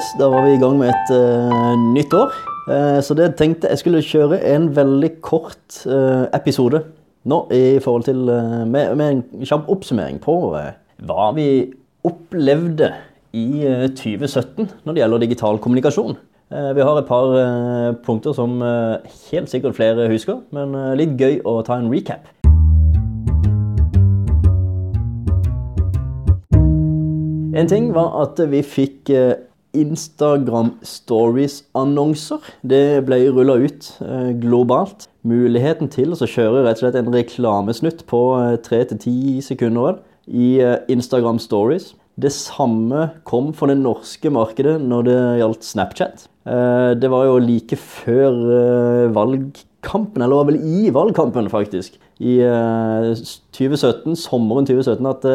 [0.00, 2.30] Yes, da var vi i gang med et uh, nytt år.
[2.64, 6.80] Uh, så det tenkte jeg skulle kjøre en veldig kort uh, episode
[7.28, 11.44] nå i forhold til med, med, en kjapp oppsummering på hva vi
[12.08, 12.88] opplevde
[13.36, 13.60] i
[13.92, 16.16] 2017 når det gjelder digital kommunikasjon.
[16.48, 17.36] Vi har et par
[18.06, 22.24] punkter som helt sikkert flere husker, men litt gøy å ta en recap.
[27.52, 29.12] En ting var at vi fikk
[29.76, 32.42] Instagram Stories-annonser.
[32.62, 35.08] Det ble rulla ut eh, globalt.
[35.26, 40.00] Muligheten til å kjøre rett og slett en reklamesnutt på eh, tre til ti sekunder
[40.26, 41.92] i eh, Instagram Stories.
[42.20, 46.26] Det samme kom for det norske markedet når det gjaldt Snapchat.
[46.48, 52.38] Eh, det var jo like før eh, valgkampen, eller var vel i valgkampen, faktisk, i
[52.40, 55.28] 2017, eh, sommeren 2017, at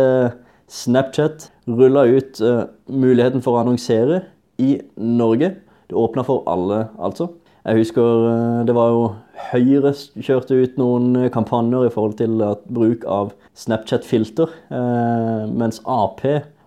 [0.67, 4.23] Snapchat rulla ut uh, muligheten for å annonsere
[4.61, 5.51] i Norge.
[5.89, 7.29] Det åpna for alle, altså.
[7.65, 9.05] Jeg husker uh, det var jo
[9.51, 9.91] Høyre
[10.23, 12.39] kjørte ut noen kampanjer i forhold til
[12.71, 16.23] bruk av Snapchat-filter, uh, mens Ap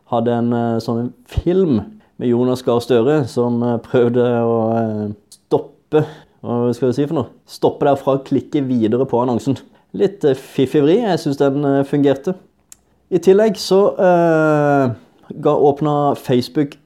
[0.08, 1.80] hadde en sånn film
[2.18, 4.60] med Jonas Gahr Støre som prøvde å
[5.34, 6.06] stoppe
[6.40, 7.32] hva skal vi si for noe?
[7.50, 9.58] Stoppe deg fra å klikke videre på annonsen.
[9.98, 11.00] Litt fiffig vri.
[11.02, 12.36] Jeg syns den fungerte.
[13.08, 13.80] I tillegg så
[15.28, 16.76] ga åpna Facebook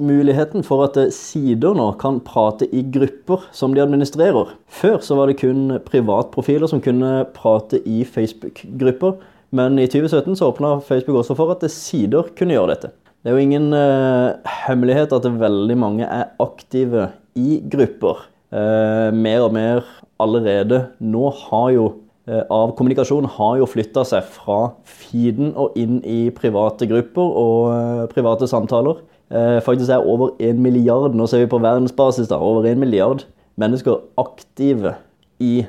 [0.00, 4.54] muligheten for at eh, sider nå kan prate i grupper som de administrerer.
[4.66, 9.18] Før så var det kun privatprofiler som kunne prate i Facebook-grupper.
[9.50, 12.92] Men i 2017 så åpna Facebook også for at eh, sider kunne gjøre dette.
[13.20, 18.24] Det er jo ingen eh, hemmelighet at veldig mange er aktive i grupper.
[18.50, 19.84] Eh, mer og mer
[20.20, 20.86] allerede.
[21.04, 22.09] Nå har jo Eh,
[22.52, 28.04] av kommunikasjon har jo flytta seg fra feeden og inn i private grupper og eh,
[28.12, 29.00] private samtaler.
[29.30, 33.24] Eh, faktisk er over en milliard, nå ser vi på verdensbasis, da, over en milliard
[33.60, 34.94] mennesker aktive
[35.40, 35.62] i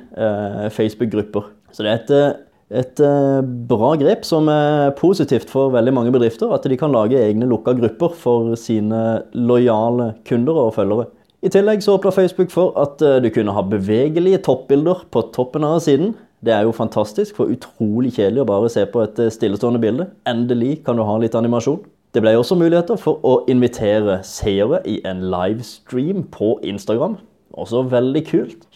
[0.75, 1.45] Facebook-grupper.
[1.71, 2.39] Så det er et,
[2.81, 3.01] et
[3.69, 6.51] bra grep som er positivt for veldig mange bedrifter.
[6.51, 11.07] At de kan lage egne lukka grupper for sine lojale kunder og følgere.
[11.39, 15.79] I tillegg så åpna Facebook for at du kunne ha bevegelige toppbilder på toppen av
[15.87, 16.11] siden.
[16.41, 20.07] Det er jo fantastisk, for utrolig kjedelig å bare se på et eh, stillestående bilde.
[20.29, 21.83] Endelig kan du ha litt animasjon.
[22.11, 27.19] Det ble også muligheter for å invitere seere i en livestream på Instagram.
[27.51, 28.67] Også veldig kult.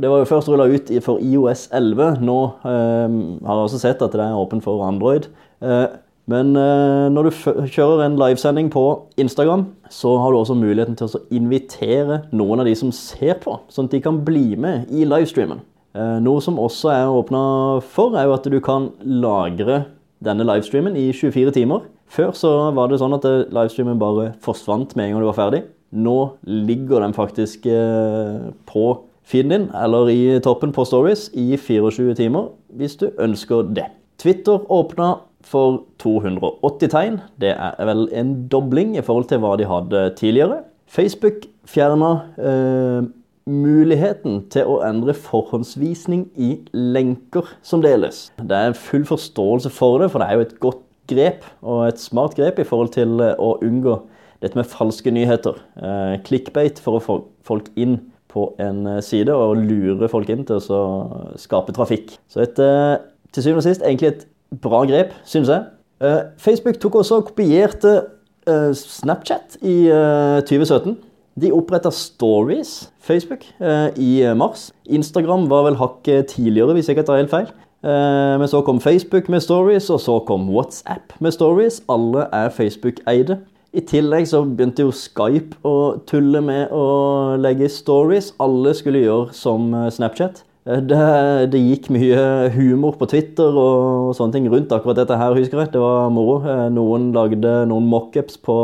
[0.00, 2.20] det var jo først rulla ut for IOS 11.
[2.24, 5.28] Nå eh, har jeg også sett at det er åpent for Android.
[5.62, 5.86] Eh,
[6.30, 7.30] men eh, når du
[7.66, 8.84] kjører en livesending på
[9.20, 13.58] Instagram, så har du også muligheten til å invitere noen av de som ser på,
[13.72, 15.64] sånn at de kan bli med i livestreamen.
[15.92, 17.42] Eh, noe som også er åpna
[17.84, 19.84] for, er jo at du kan lagre
[20.24, 21.84] denne livestreamen i 24 timer.
[22.12, 25.40] Før så var det sånn at eh, livestreamen bare forsvant med en gang du var
[25.40, 25.64] ferdig.
[25.92, 26.16] Nå
[26.48, 28.86] ligger den faktisk eh, på
[29.28, 33.90] feeden din, eller i toppen på Stories, i 24 timer, hvis du ønsker det.
[34.22, 35.14] Twitter åpna
[35.44, 37.18] for 280 tegn.
[37.42, 40.62] Det er vel en dobling i forhold til hva de hadde tidligere.
[40.92, 43.10] Facebook fjerna eh,
[43.48, 48.28] muligheten til å endre forhåndsvisning i lenker som deles.
[48.38, 52.00] Det er full forståelse for det, for det er jo et godt grep og et
[52.00, 53.98] smart grep i forhold til eh, å unngå
[54.42, 55.58] dette med falske nyheter.
[55.78, 57.98] Eh, clickbait for å få folk inn
[58.32, 60.82] på en eh, side og lure folk inn til å
[61.40, 62.16] skape trafikk.
[62.30, 64.26] Så et, til syvende og sist egentlig et
[64.62, 65.68] bra grep, synes jeg.
[66.42, 67.92] Facebook tok også og kopierte
[68.74, 69.86] Snapchat i
[70.48, 70.96] 2017.
[71.34, 74.70] De oppretta Stories, Facebook, eh, i mars.
[74.84, 77.46] Instagram var vel hakket tidligere, hvis jeg ikke tar helt feil.
[77.82, 81.82] Eh, men så kom Facebook med Stories, og så kom WhatsApp med Stories.
[81.88, 83.38] Alle er Facebook-eide.
[83.72, 88.34] I tillegg så begynte jo Skype å tulle med å legge stories.
[88.38, 90.44] Alle skulle gjøre som eh, Snapchat.
[90.62, 90.98] Det,
[91.50, 95.72] det, gikk mye humor på Twitter og sånne ting rundt akkurat dette her, husker jeg.
[95.72, 96.36] Det var moro.
[96.70, 98.58] Noen lagde noen mockups på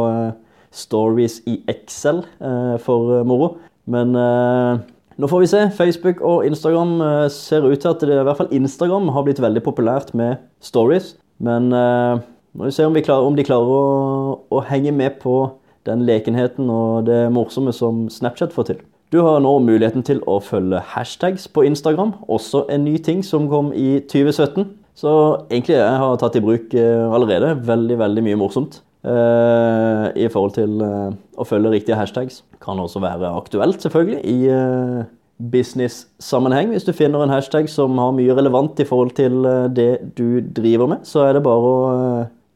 [0.74, 3.56] stories i Excel eh, for moro.
[3.88, 4.80] Men eh,
[5.18, 5.62] nå får vi se.
[5.76, 9.42] Facebook og Instagram eh, ser ut til at det, i hvert fall Instagram har blitt
[9.42, 11.16] veldig populært med stories.
[11.38, 13.82] Men må vi se om, klarer, om de klarer å,
[14.50, 15.34] å, henge med på
[15.86, 18.80] den lekenheten og det morsomme som Snapchat får til.
[19.14, 23.46] Du har nå muligheten til å følge hashtags på Instagram, også en ny ting som
[23.48, 24.66] kom i 2017.
[24.98, 25.12] Så
[25.46, 28.80] egentlig jeg har tatt i bruk allerede veldig, veldig mye morsomt.
[29.08, 32.42] Uh, i forhold til uh, å følge riktige hashtags.
[32.60, 35.06] Kan også være aktuelt, selvfølgelig, i uh,
[35.38, 36.74] business-sammenheng.
[36.74, 40.90] Hvis du finner en hashtag som har mye relevant i forhold til det du driver
[40.92, 41.86] med, så er det bare å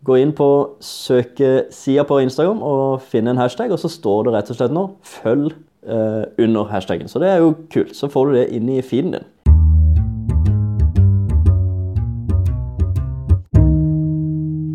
[0.03, 0.47] Gå inn på
[0.83, 4.89] søkesida på Instagram og finne en hashtag, og så står det rett og slett nå
[4.99, 5.53] 'følg'
[5.87, 7.09] eh, under hashtaggen.
[7.09, 7.95] Så det er jo kult.
[7.97, 9.29] Så får du det inn i feeden din.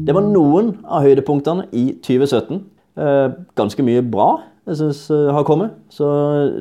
[0.07, 2.61] Det var noen av høydepunktene i 2017.
[2.95, 3.25] Eh,
[3.59, 4.37] ganske mye bra
[4.67, 6.07] jeg syns eh, har kommet, så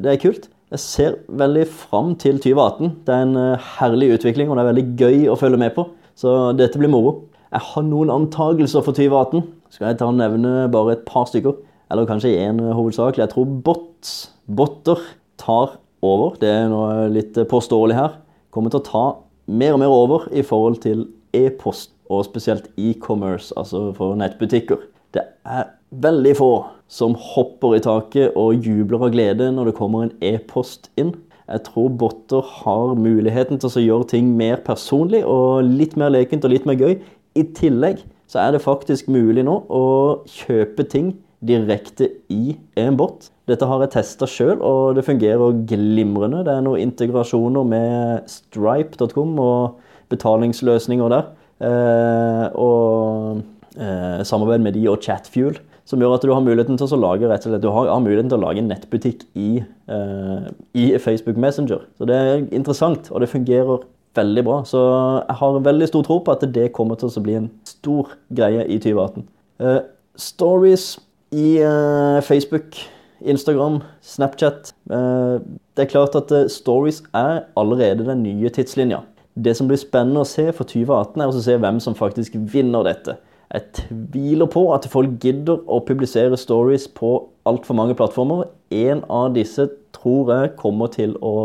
[0.02, 0.48] det er kult.
[0.74, 2.90] Jeg ser veldig fram til 2018.
[3.06, 5.86] Det er en eh, herlig utvikling, og det er veldig gøy å følge med på.
[6.18, 7.14] Så dette blir moro.
[7.54, 9.46] Jeg har noen antagelser for 2018.
[9.70, 11.54] Skal jeg ta og nevne bare et par stykker?
[11.94, 13.28] Eller kanskje én hovedsakelig.
[13.28, 14.14] Jeg tror bots,
[14.50, 15.06] botter
[15.38, 16.34] tar over.
[16.42, 18.18] Det er noe litt påståelig her.
[18.50, 19.08] Kommer til å ta
[19.46, 24.82] mer og mer over i forhold til e-post og spesielt e-commerce, altså for nettbutikker.
[25.14, 26.50] Det er veldig få
[26.92, 31.14] som hopper i taket og jubler av glede når det kommer en e-post inn.
[31.46, 36.44] Jeg tror botter har muligheten til å gjøre ting mer personlig og litt mer lekent
[36.46, 36.98] og litt mer gøy.
[37.38, 39.86] I tillegg så er det faktisk mulig nå å
[40.26, 41.14] kjøpe ting
[41.46, 43.28] direkte i en bot.
[43.46, 46.42] Dette har jeg testa sjøl, og det fungerer glimrende.
[46.46, 49.76] Det er noen integrasjoner med stripe.com og
[50.10, 51.28] betalingsløsninger der.
[51.64, 53.40] Eh, og
[53.80, 57.28] eh, samarbeid med de og Chatfuel, som gjør at du har muligheten til å lage
[57.30, 60.88] rett og slett, du har, har muligheten til å lage en nettbutikk i, eh, i
[61.02, 61.86] Facebook Messenger.
[61.96, 63.86] Så det er interessant, og det fungerer
[64.16, 64.60] veldig bra.
[64.68, 64.80] Så
[65.22, 68.66] jeg har veldig stor tro på at det kommer til å bli en stor greie
[68.66, 69.26] i 2018.
[69.60, 69.80] Eh,
[70.20, 70.88] stories
[71.36, 72.80] i eh, Facebook,
[73.20, 74.72] Instagram, Snapchat.
[74.90, 75.36] Eh,
[75.76, 79.04] det er klart at stories er allerede den nye tidslinja.
[79.36, 82.86] Det som blir spennende å se for 2018, er å se hvem som faktisk vinner
[82.86, 83.18] dette.
[83.52, 87.12] Jeg tviler på at folk gidder å publisere stories på
[87.46, 88.48] altfor mange plattformer.
[88.74, 91.36] En av disse tror jeg kommer til å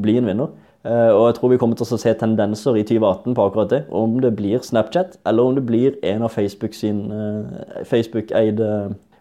[0.00, 0.50] bli en vinner.
[0.82, 3.84] Eh, og jeg tror vi kommer til å se tendenser i 2018 på akkurat det.
[3.94, 6.50] Om det blir Snapchat, eller om det blir en av eh,
[7.92, 8.72] Facebook-eide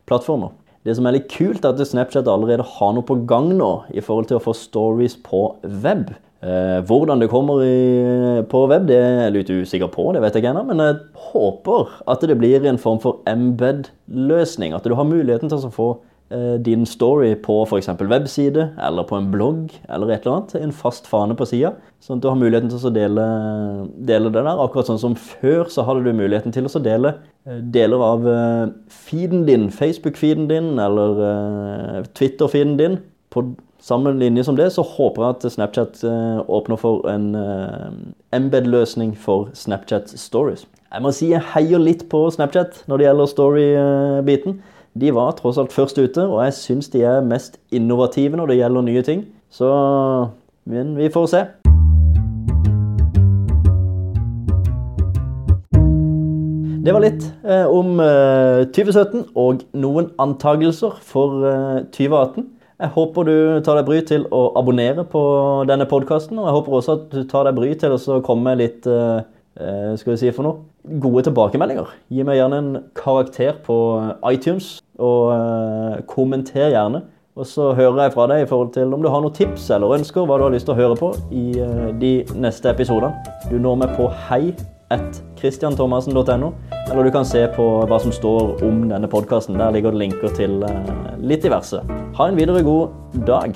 [0.09, 0.55] plattformer.
[0.81, 4.01] Det som er litt kult, er at Snapchat allerede har noe på gang nå i
[4.01, 5.43] forhold til å få stories på
[5.83, 6.15] web.
[6.41, 10.33] Eh, hvordan det kommer i, på web, det er jeg litt usikker på, det vet
[10.33, 10.63] jeg ikke ennå.
[10.71, 14.73] Men jeg håper at det blir en form for embed-løsning.
[14.73, 15.89] At du har muligheten til å få
[16.33, 17.91] eh, din story på f.eks.
[18.01, 20.57] webside eller på en blogg eller et eller annet.
[20.63, 23.27] En fast fane på sida, sånn at du har muligheten til å dele,
[24.09, 24.65] dele det der.
[24.65, 28.25] Akkurat sånn som før så hadde du muligheten til å dele eh, deler av
[28.89, 33.45] feeden din, Facebook-feeden din eller Twitter-feeden din på
[33.81, 37.87] samme linje som det, så håper jeg at Snapchat eh, åpner for en uh,
[38.35, 40.67] embed-løsning for Snapchat Stories.
[40.91, 44.59] Jeg må si jeg heier litt på Snapchat når det gjelder story-biten.
[44.99, 48.59] De var tross alt først ute, og jeg syns de er mest innovative når det
[48.59, 49.25] gjelder nye ting.
[49.51, 49.71] Så
[50.65, 51.45] men vi får se.
[56.81, 62.47] Det var litt eh, om eh, 2017 og noen antagelser for eh, 2018.
[62.81, 65.21] Jeg håper du tar deg bry til å abonnere på
[65.69, 66.39] denne podkasten.
[66.41, 69.21] Og jeg håper også at du tar deg bry til å komme med litt uh,
[70.01, 70.63] skal vi si for noe,
[71.03, 71.91] gode tilbakemeldinger.
[72.09, 73.77] Gi meg gjerne en karakter på
[74.31, 77.03] iTunes, og uh, kommenter gjerne.
[77.37, 79.99] Og så hører jeg fra deg i forhold til om du har noen tips eller
[79.99, 81.45] ønsker hva du har lyst til å høre på i
[82.01, 83.13] de neste episodene.
[83.47, 84.41] Du når meg på hei
[85.41, 86.51] christianthomassen.no,
[86.91, 89.59] eller du kan se på hva som står om denne podkasten.
[89.59, 90.61] Der ligger det linker til
[91.21, 91.83] litt diverse.
[92.17, 93.55] Ha en videre god dag.